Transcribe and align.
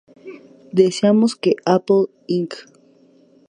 Deseamos 0.79 1.31
que 1.41 1.51
Apple 1.75 2.03
Inc. 2.39 2.51